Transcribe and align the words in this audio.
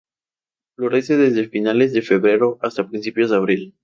Florece 0.75 1.15
desde 1.15 1.47
finales 1.47 1.93
de 1.93 2.01
febrero 2.01 2.57
hasta 2.63 2.89
principios 2.89 3.29
de 3.29 3.35
abril. 3.35 3.75